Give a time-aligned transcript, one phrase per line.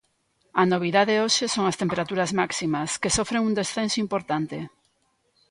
[0.61, 4.57] A novidade hoxe son as temperaturas máximas, que sofren un descenso importante.